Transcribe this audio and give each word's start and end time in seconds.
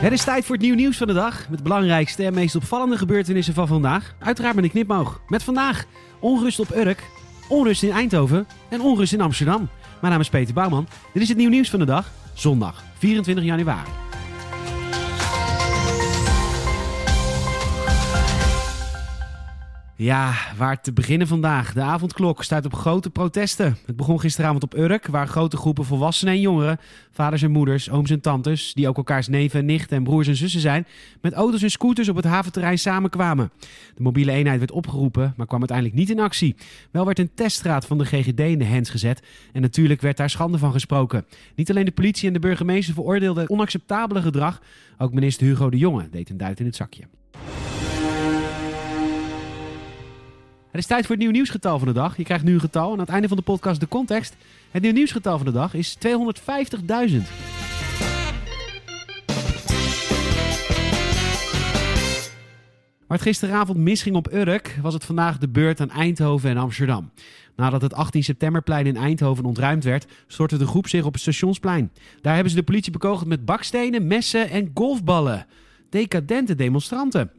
Het 0.00 0.12
is 0.12 0.24
tijd 0.24 0.44
voor 0.44 0.54
het 0.54 0.64
nieuw 0.64 0.74
nieuws 0.74 0.96
van 0.96 1.06
de 1.06 1.12
dag. 1.12 1.48
Met 1.48 1.58
de 1.58 1.64
belangrijkste 1.64 2.24
en 2.24 2.34
meest 2.34 2.56
opvallende 2.56 2.98
gebeurtenissen 2.98 3.54
van 3.54 3.66
vandaag. 3.66 4.14
Uiteraard 4.18 4.54
met 4.54 4.64
een 4.64 4.70
knipmoog. 4.70 5.20
Met 5.28 5.42
vandaag 5.42 5.84
onrust 6.20 6.60
op 6.60 6.74
Urk, 6.74 7.02
onrust 7.48 7.82
in 7.82 7.90
Eindhoven 7.90 8.46
en 8.68 8.80
onrust 8.80 9.12
in 9.12 9.20
Amsterdam. 9.20 9.68
Mijn 10.00 10.12
naam 10.12 10.20
is 10.20 10.28
Peter 10.28 10.54
Bouwman. 10.54 10.86
Dit 11.12 11.22
is 11.22 11.28
het 11.28 11.36
nieuw 11.36 11.50
nieuws 11.50 11.70
van 11.70 11.78
de 11.78 11.84
dag. 11.84 12.10
Zondag 12.34 12.82
24 12.98 13.44
januari. 13.44 14.09
Ja, 20.02 20.34
waar 20.56 20.80
te 20.80 20.92
beginnen 20.92 21.26
vandaag. 21.26 21.72
De 21.72 21.80
avondklok 21.80 22.42
staat 22.42 22.64
op 22.64 22.74
grote 22.74 23.10
protesten. 23.10 23.76
Het 23.86 23.96
begon 23.96 24.20
gisteravond 24.20 24.62
op 24.62 24.76
Urk, 24.76 25.06
waar 25.06 25.28
grote 25.28 25.56
groepen 25.56 25.84
volwassenen 25.84 26.34
en 26.34 26.40
jongeren, 26.40 26.80
vaders 27.10 27.42
en 27.42 27.50
moeders, 27.50 27.90
ooms 27.90 28.10
en 28.10 28.20
tantes, 28.20 28.72
die 28.74 28.88
ook 28.88 28.96
elkaars 28.96 29.28
neven, 29.28 29.64
nichten 29.64 29.96
en 29.96 30.02
broers 30.02 30.28
en 30.28 30.36
zussen 30.36 30.60
zijn, 30.60 30.86
met 31.20 31.32
auto's 31.32 31.62
en 31.62 31.70
scooters 31.70 32.08
op 32.08 32.16
het 32.16 32.24
haventerrein 32.24 32.78
samenkwamen. 32.78 33.50
De 33.94 34.02
mobiele 34.02 34.32
eenheid 34.32 34.58
werd 34.58 34.70
opgeroepen, 34.70 35.34
maar 35.36 35.46
kwam 35.46 35.58
uiteindelijk 35.58 35.98
niet 35.98 36.10
in 36.10 36.20
actie. 36.20 36.54
Wel 36.90 37.04
werd 37.04 37.18
een 37.18 37.34
teststraat 37.34 37.86
van 37.86 37.98
de 37.98 38.04
GGD 38.04 38.40
in 38.40 38.58
de 38.58 38.64
hens 38.64 38.90
gezet 38.90 39.22
en 39.52 39.60
natuurlijk 39.60 40.00
werd 40.00 40.16
daar 40.16 40.30
schande 40.30 40.58
van 40.58 40.72
gesproken. 40.72 41.26
Niet 41.54 41.70
alleen 41.70 41.84
de 41.84 41.90
politie 41.90 42.26
en 42.26 42.32
de 42.32 42.38
burgemeester 42.38 42.94
veroordeelden 42.94 43.42
het 43.42 43.52
onacceptabele 43.52 44.22
gedrag, 44.22 44.62
ook 44.98 45.12
minister 45.12 45.46
Hugo 45.46 45.70
de 45.70 45.78
Jonge 45.78 46.08
deed 46.10 46.30
een 46.30 46.36
duit 46.36 46.60
in 46.60 46.66
het 46.66 46.76
zakje. 46.76 47.04
Het 50.70 50.80
is 50.80 50.86
tijd 50.86 51.06
voor 51.06 51.14
het 51.14 51.24
nieuw 51.24 51.32
nieuwsgetal 51.32 51.78
van 51.78 51.88
de 51.88 51.94
dag. 51.94 52.16
Je 52.16 52.24
krijgt 52.24 52.44
nu 52.44 52.54
een 52.54 52.60
getal 52.60 52.86
en 52.86 52.92
aan 52.92 52.98
het 52.98 53.08
einde 53.08 53.28
van 53.28 53.36
de 53.36 53.42
podcast 53.42 53.80
de 53.80 53.88
context. 53.88 54.36
Het 54.70 54.82
nieuw 54.82 54.92
nieuwsgetal 54.92 55.36
van 55.36 55.46
de 55.46 55.52
dag 55.52 55.74
is 55.74 55.96
250.000. 55.96 56.02
Waar 63.06 63.18
het 63.18 63.22
gisteravond 63.22 63.78
misging 63.78 64.16
op 64.16 64.32
Urk, 64.32 64.78
was 64.82 64.94
het 64.94 65.04
vandaag 65.04 65.38
de 65.38 65.48
beurt 65.48 65.80
aan 65.80 65.90
Eindhoven 65.90 66.50
en 66.50 66.56
Amsterdam. 66.56 67.10
Nadat 67.56 67.82
het 67.82 67.94
18 67.94 68.24
septemberplein 68.24 68.86
in 68.86 68.96
Eindhoven 68.96 69.44
ontruimd 69.44 69.84
werd, 69.84 70.06
stortte 70.26 70.56
de 70.56 70.66
groep 70.66 70.88
zich 70.88 71.04
op 71.04 71.12
het 71.12 71.22
stationsplein. 71.22 71.92
Daar 72.20 72.34
hebben 72.34 72.50
ze 72.50 72.58
de 72.58 72.64
politie 72.64 72.92
bekogeld 72.92 73.28
met 73.28 73.44
bakstenen, 73.44 74.06
messen 74.06 74.50
en 74.50 74.70
golfballen. 74.74 75.46
Decadente 75.88 76.54
demonstranten. 76.54 77.30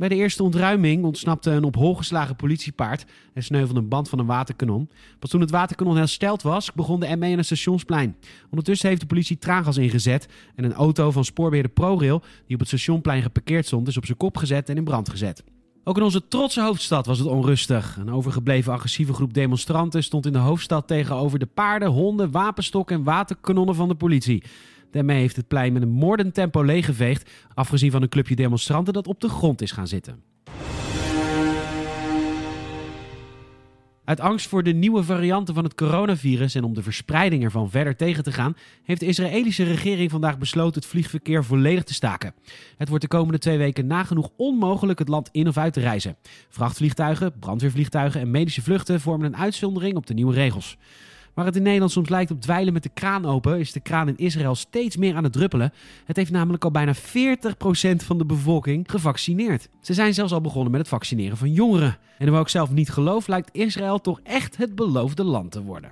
Bij 0.00 0.08
de 0.08 0.14
eerste 0.14 0.42
ontruiming 0.42 1.04
ontsnapte 1.04 1.50
een 1.50 1.64
op 1.64 1.74
hol 1.74 1.94
geslagen 1.94 2.36
politiepaard 2.36 3.04
en 3.34 3.42
sneuvelde 3.42 3.80
een 3.80 3.88
band 3.88 4.08
van 4.08 4.18
een 4.18 4.26
waterkanon. 4.26 4.90
Pas 5.18 5.30
toen 5.30 5.40
het 5.40 5.50
waterkanon 5.50 5.96
hersteld 5.96 6.42
was, 6.42 6.72
begon 6.72 7.00
de 7.00 7.16
ME 7.16 7.30
aan 7.30 7.36
het 7.36 7.46
stationsplein. 7.46 8.16
Ondertussen 8.50 8.88
heeft 8.88 9.00
de 9.00 9.06
politie 9.06 9.38
traangas 9.38 9.76
ingezet 9.76 10.28
en 10.54 10.64
een 10.64 10.72
auto 10.72 11.10
van 11.10 11.24
spoorbeheerder 11.24 11.72
ProRail, 11.72 12.22
die 12.46 12.54
op 12.54 12.58
het 12.58 12.68
stationplein 12.68 13.22
geparkeerd 13.22 13.66
stond, 13.66 13.88
is 13.88 13.96
op 13.96 14.04
zijn 14.06 14.18
kop 14.18 14.36
gezet 14.36 14.68
en 14.68 14.76
in 14.76 14.84
brand 14.84 15.08
gezet. 15.08 15.44
Ook 15.84 15.96
in 15.96 16.02
onze 16.02 16.28
trotse 16.28 16.62
hoofdstad 16.62 17.06
was 17.06 17.18
het 17.18 17.28
onrustig. 17.28 17.96
Een 18.00 18.12
overgebleven 18.12 18.72
agressieve 18.72 19.12
groep 19.12 19.34
demonstranten 19.34 20.02
stond 20.02 20.26
in 20.26 20.32
de 20.32 20.38
hoofdstad 20.38 20.86
tegenover 20.86 21.38
de 21.38 21.46
paarden, 21.46 21.88
honden, 21.88 22.30
wapenstokken 22.30 22.96
en 22.96 23.04
waterkanonnen 23.04 23.74
van 23.74 23.88
de 23.88 23.94
politie. 23.94 24.42
Daarmee 24.90 25.18
heeft 25.18 25.36
het 25.36 25.48
plein 25.48 25.72
met 25.72 25.82
een 25.82 25.88
moordend 25.88 26.34
tempo 26.34 26.62
leeggeveegd, 26.62 27.30
afgezien 27.54 27.90
van 27.90 28.02
een 28.02 28.08
clubje 28.08 28.36
demonstranten 28.36 28.92
dat 28.92 29.06
op 29.06 29.20
de 29.20 29.28
grond 29.28 29.62
is 29.62 29.72
gaan 29.72 29.88
zitten. 29.88 30.22
Uit 34.10 34.20
angst 34.20 34.48
voor 34.48 34.62
de 34.62 34.72
nieuwe 34.72 35.02
varianten 35.02 35.54
van 35.54 35.64
het 35.64 35.74
coronavirus 35.74 36.54
en 36.54 36.64
om 36.64 36.74
de 36.74 36.82
verspreiding 36.82 37.44
ervan 37.44 37.70
verder 37.70 37.96
tegen 37.96 38.22
te 38.22 38.32
gaan, 38.32 38.56
heeft 38.82 39.00
de 39.00 39.06
Israëlische 39.06 39.64
regering 39.64 40.10
vandaag 40.10 40.38
besloten 40.38 40.80
het 40.80 40.90
vliegverkeer 40.90 41.44
volledig 41.44 41.84
te 41.84 41.94
staken. 41.94 42.34
Het 42.76 42.88
wordt 42.88 43.02
de 43.02 43.10
komende 43.10 43.38
twee 43.38 43.58
weken 43.58 43.86
nagenoeg 43.86 44.30
onmogelijk 44.36 44.98
het 44.98 45.08
land 45.08 45.28
in 45.32 45.48
of 45.48 45.56
uit 45.56 45.72
te 45.72 45.80
reizen. 45.80 46.16
Vrachtvliegtuigen, 46.48 47.38
brandweervliegtuigen 47.38 48.20
en 48.20 48.30
medische 48.30 48.62
vluchten 48.62 49.00
vormen 49.00 49.26
een 49.26 49.36
uitzondering 49.36 49.96
op 49.96 50.06
de 50.06 50.14
nieuwe 50.14 50.34
regels. 50.34 50.76
Waar 51.40 51.48
het 51.48 51.58
in 51.58 51.64
Nederland 51.64 51.92
soms 51.92 52.08
lijkt 52.08 52.30
op 52.30 52.40
dweilen 52.40 52.72
met 52.72 52.82
de 52.82 52.90
kraan 52.94 53.26
open, 53.26 53.58
is 53.58 53.72
de 53.72 53.80
kraan 53.80 54.08
in 54.08 54.16
Israël 54.16 54.54
steeds 54.54 54.96
meer 54.96 55.14
aan 55.14 55.24
het 55.24 55.32
druppelen. 55.32 55.72
Het 56.04 56.16
heeft 56.16 56.30
namelijk 56.30 56.64
al 56.64 56.70
bijna 56.70 56.94
40% 56.94 56.98
van 57.96 58.18
de 58.18 58.24
bevolking 58.24 58.90
gevaccineerd. 58.90 59.68
Ze 59.80 59.94
zijn 59.94 60.14
zelfs 60.14 60.32
al 60.32 60.40
begonnen 60.40 60.70
met 60.70 60.80
het 60.80 60.88
vaccineren 60.88 61.36
van 61.36 61.52
jongeren. 61.52 61.98
En 62.18 62.24
hoewel 62.24 62.40
ik 62.40 62.48
zelf 62.48 62.70
niet 62.70 62.90
geloof, 62.90 63.26
lijkt 63.26 63.48
Israël 63.52 64.00
toch 64.00 64.20
echt 64.22 64.56
het 64.56 64.74
beloofde 64.74 65.24
land 65.24 65.50
te 65.50 65.62
worden. 65.62 65.90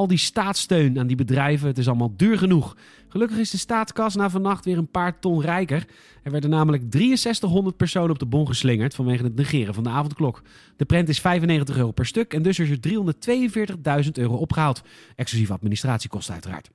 Al 0.00 0.06
die 0.06 0.18
staatssteun 0.18 0.98
aan 0.98 1.06
die 1.06 1.16
bedrijven, 1.16 1.66
het 1.66 1.78
is 1.78 1.88
allemaal 1.88 2.16
duur 2.16 2.38
genoeg. 2.38 2.76
Gelukkig 3.08 3.38
is 3.38 3.50
de 3.50 3.58
staatskas 3.58 4.14
na 4.14 4.30
vannacht 4.30 4.64
weer 4.64 4.78
een 4.78 4.90
paar 4.90 5.18
ton 5.18 5.40
rijker. 5.40 5.86
Er 6.22 6.30
werden 6.30 6.50
namelijk 6.50 6.82
6300 6.90 7.76
personen 7.76 8.10
op 8.10 8.18
de 8.18 8.26
bon 8.26 8.46
geslingerd 8.46 8.94
vanwege 8.94 9.24
het 9.24 9.36
negeren 9.36 9.74
van 9.74 9.82
de 9.82 9.88
avondklok. 9.90 10.42
De 10.76 10.84
prent 10.84 11.08
is 11.08 11.20
95 11.20 11.76
euro 11.76 11.90
per 11.90 12.06
stuk 12.06 12.34
en 12.34 12.42
dus 12.42 12.58
is 12.58 12.70
er 12.70 14.04
342.000 14.04 14.10
euro 14.12 14.34
opgehaald. 14.34 14.82
Exclusief 15.16 15.50
administratiekosten 15.50 16.34
uiteraard. 16.34 16.70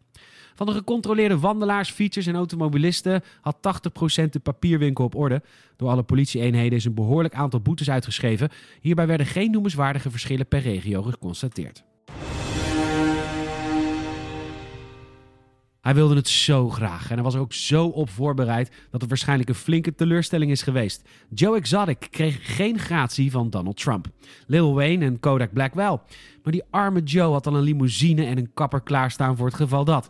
Van 0.56 0.66
de 0.66 0.74
gecontroleerde 0.74 1.40
wandelaars, 1.40 1.90
fietsers 1.90 2.28
en 2.28 2.36
automobilisten 2.36 3.24
had 3.42 3.58
80% 4.26 4.30
de 4.30 4.40
papierwinkel 4.40 5.06
op 5.06 5.16
orde. 5.16 5.42
Door 5.76 5.90
alle 5.90 6.04
politieeenheden 6.04 6.78
is 6.78 6.86
een 6.86 6.94
behoorlijk 6.94 7.34
aantal 7.34 7.60
boetes 7.60 7.90
uitgeschreven. 7.90 8.50
Hierbij 8.82 9.08
werden 9.08 9.26
geen 9.26 9.52
noemenswaardige 9.52 10.12
verschillen 10.12 10.48
per 10.48 10.60
regio 10.60 11.02
geconstateerd. 11.02 11.84
Hij 15.86 15.96
wilde 15.96 16.16
het 16.16 16.28
zo 16.28 16.70
graag 16.70 17.10
en 17.10 17.14
hij 17.14 17.24
was 17.24 17.34
er 17.34 17.40
ook 17.40 17.54
zo 17.54 17.86
op 17.86 18.10
voorbereid 18.10 18.72
dat 18.92 19.02
het 19.02 19.10
waarschijnlijk 19.10 19.50
een 19.50 19.56
flinke 19.56 19.96
teleurstelling 19.96 20.52
is 20.52 20.62
geweest. 20.62 21.10
Joe 21.30 21.58
Exotic 21.58 22.08
kreeg 22.10 22.56
geen 22.56 22.80
gratie 22.80 23.32
van 23.32 23.50
Donald 23.50 23.78
Trump. 23.78 24.08
Lil 24.48 24.74
Wayne 24.74 25.06
en 25.06 25.20
Kodak 25.20 25.54
Black 25.54 25.74
wel. 25.74 26.02
Maar 26.44 26.54
die 26.54 26.64
arme 26.70 27.04
Joe 27.04 27.32
had 27.32 27.48
al 27.48 27.56
een 27.56 27.64
limousine 27.64 28.26
en 28.26 28.38
een 28.38 28.54
kapper 28.54 28.82
klaarstaan 28.82 29.38
voor 29.38 29.46
het 29.46 29.56
geval 29.56 29.86
dat. 29.86 30.10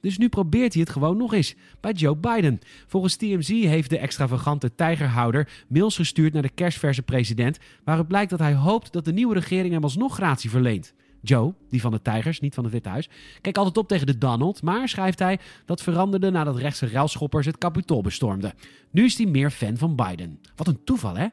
Dus 0.00 0.18
nu 0.18 0.28
probeert 0.28 0.72
hij 0.72 0.82
het 0.82 0.90
gewoon 0.90 1.16
nog 1.16 1.32
eens 1.32 1.54
bij 1.80 1.92
Joe 1.92 2.16
Biden. 2.16 2.60
Volgens 2.86 3.16
TMZ 3.16 3.48
heeft 3.48 3.90
de 3.90 3.98
extravagante 3.98 4.74
tijgerhouder 4.74 5.64
mails 5.68 5.96
gestuurd 5.96 6.32
naar 6.32 6.42
de 6.42 6.48
kerstverse 6.54 7.02
president, 7.02 7.58
waaruit 7.84 8.08
blijkt 8.08 8.30
dat 8.30 8.38
hij 8.38 8.54
hoopt 8.54 8.92
dat 8.92 9.04
de 9.04 9.12
nieuwe 9.12 9.34
regering 9.34 9.72
hem 9.72 9.82
alsnog 9.82 10.14
gratie 10.14 10.50
verleent. 10.50 10.94
Joe, 11.24 11.54
die 11.70 11.80
van 11.80 11.90
de 11.90 12.02
Tijgers, 12.02 12.40
niet 12.40 12.54
van 12.54 12.64
het 12.64 12.72
Witte 12.72 12.88
Huis, 12.88 13.08
kijkt 13.40 13.58
altijd 13.58 13.76
op 13.76 13.88
tegen 13.88 14.06
de 14.06 14.18
Donald, 14.18 14.62
maar 14.62 14.88
schrijft 14.88 15.18
hij 15.18 15.38
dat 15.64 15.82
veranderde 15.82 16.30
nadat 16.30 16.56
rechtse 16.56 16.88
ruilschoppers 16.88 17.46
het 17.46 17.58
kapitool 17.58 18.02
bestormden. 18.02 18.52
Nu 18.90 19.04
is 19.04 19.16
hij 19.16 19.26
meer 19.26 19.50
fan 19.50 19.76
van 19.76 19.96
Biden. 19.96 20.40
Wat 20.56 20.66
een 20.66 20.84
toeval, 20.84 21.16
hè? 21.16 21.26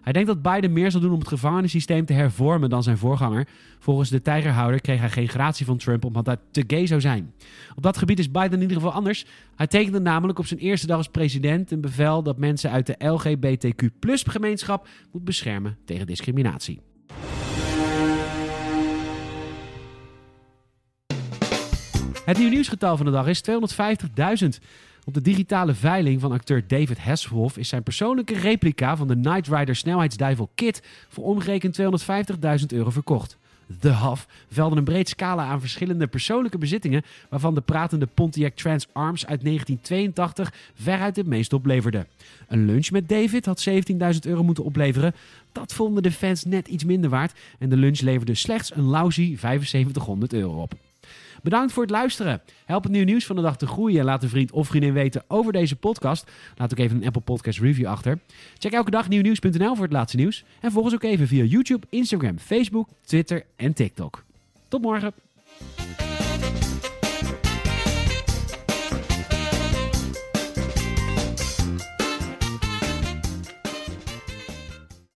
Hij 0.00 0.12
denkt 0.12 0.28
dat 0.28 0.42
Biden 0.42 0.72
meer 0.72 0.90
zal 0.90 1.00
doen 1.00 1.12
om 1.12 1.18
het 1.18 1.28
gevangenissysteem 1.28 2.04
te 2.04 2.12
hervormen 2.12 2.70
dan 2.70 2.82
zijn 2.82 2.98
voorganger. 2.98 3.48
Volgens 3.78 4.10
de 4.10 4.22
tijgerhouder 4.22 4.80
kreeg 4.80 5.00
hij 5.00 5.10
geen 5.10 5.28
gratie 5.28 5.66
van 5.66 5.76
Trump 5.76 6.04
omdat 6.04 6.26
hij 6.26 6.36
te 6.50 6.64
gay 6.66 6.86
zou 6.86 7.00
zijn. 7.00 7.34
Op 7.76 7.82
dat 7.82 7.96
gebied 7.96 8.18
is 8.18 8.30
Biden 8.30 8.52
in 8.52 8.60
ieder 8.60 8.76
geval 8.76 8.92
anders. 8.92 9.26
Hij 9.56 9.66
tekende 9.66 10.00
namelijk 10.00 10.38
op 10.38 10.46
zijn 10.46 10.60
eerste 10.60 10.86
dag 10.86 10.96
als 10.96 11.08
president 11.08 11.70
een 11.70 11.80
bevel 11.80 12.22
dat 12.22 12.38
mensen 12.38 12.70
uit 12.70 12.86
de 12.86 13.06
LGBTQ-gemeenschap 13.06 14.88
moet 15.12 15.24
beschermen 15.24 15.78
tegen 15.84 16.06
discriminatie. 16.06 16.80
Het 22.30 22.38
nieuwe 22.38 22.54
nieuwsgetal 22.54 22.96
van 22.96 23.06
de 23.06 23.12
dag 23.12 23.26
is 23.26 23.42
250.000. 24.42 24.48
Op 25.04 25.14
de 25.14 25.20
digitale 25.20 25.74
veiling 25.74 26.20
van 26.20 26.32
acteur 26.32 26.64
David 26.66 26.98
Hasselhoff 26.98 27.56
is 27.56 27.68
zijn 27.68 27.82
persoonlijke 27.82 28.34
replica 28.34 28.96
van 28.96 29.08
de 29.08 29.14
Knight 29.20 29.48
Rider 29.48 29.76
snelheidsduivel 29.76 30.50
Kit 30.54 30.82
voor 31.08 31.24
omgerekend 31.24 31.80
250.000 32.60 32.66
euro 32.68 32.90
verkocht. 32.90 33.36
The 33.80 33.94
Huff 33.94 34.26
velde 34.50 34.76
een 34.76 34.84
breed 34.84 35.08
scala 35.08 35.44
aan 35.44 35.60
verschillende 35.60 36.06
persoonlijke 36.06 36.58
bezittingen, 36.58 37.02
waarvan 37.28 37.54
de 37.54 37.60
pratende 37.60 38.06
Pontiac 38.06 38.54
Trans 38.54 38.86
Arms 38.92 39.26
uit 39.26 39.44
1982 39.44 40.52
veruit 40.74 41.16
het 41.16 41.26
meest 41.26 41.52
opleverde. 41.52 42.06
Een 42.48 42.64
lunch 42.64 42.90
met 42.90 43.08
David 43.08 43.46
had 43.46 43.68
17.000 43.68 43.76
euro 44.20 44.42
moeten 44.42 44.64
opleveren. 44.64 45.14
Dat 45.52 45.72
vonden 45.72 46.02
de 46.02 46.12
fans 46.12 46.44
net 46.44 46.68
iets 46.68 46.84
minder 46.84 47.10
waard 47.10 47.38
en 47.58 47.68
de 47.68 47.76
lunch 47.76 48.00
leverde 48.00 48.34
slechts 48.34 48.76
een 48.76 48.84
lousy 48.84 49.36
7500 49.36 50.32
euro 50.32 50.62
op. 50.62 50.74
Bedankt 51.42 51.72
voor 51.72 51.82
het 51.82 51.92
luisteren. 51.92 52.42
Help 52.64 52.82
het 52.82 52.92
nieuw 52.92 53.04
nieuws 53.04 53.26
van 53.26 53.36
de 53.36 53.42
dag 53.42 53.56
te 53.56 53.66
groeien 53.66 53.98
en 53.98 54.04
laat 54.04 54.22
een 54.22 54.28
vriend 54.28 54.52
of 54.52 54.68
vriendin 54.68 54.92
weten 54.92 55.24
over 55.28 55.52
deze 55.52 55.76
podcast. 55.76 56.30
Laat 56.56 56.72
ook 56.72 56.78
even 56.78 56.96
een 56.96 57.06
Apple 57.06 57.22
Podcast 57.22 57.58
review 57.58 57.86
achter. 57.86 58.18
Check 58.58 58.72
elke 58.72 58.90
dag 58.90 59.08
nieuwnieuws.nl 59.08 59.74
voor 59.74 59.84
het 59.84 59.92
laatste 59.92 60.16
nieuws. 60.16 60.44
En 60.60 60.72
volg 60.72 60.84
ons 60.84 60.94
ook 60.94 61.02
even 61.02 61.26
via 61.26 61.44
YouTube, 61.44 61.86
Instagram, 61.90 62.38
Facebook, 62.38 62.88
Twitter 63.04 63.44
en 63.56 63.72
TikTok. 63.72 64.24
Tot 64.68 64.82
morgen. 64.82 65.12